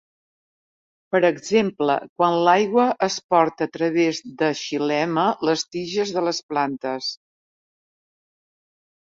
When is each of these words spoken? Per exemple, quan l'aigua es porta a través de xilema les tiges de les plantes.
Per 1.15 1.19
exemple, 1.27 1.97
quan 2.21 2.37
l'aigua 2.47 2.87
es 3.09 3.17
porta 3.35 3.67
a 3.69 3.73
través 3.77 4.23
de 4.41 4.49
xilema 4.63 5.27
les 5.51 5.67
tiges 5.77 6.15
de 6.19 6.27
les 6.31 6.43
plantes. 6.55 7.15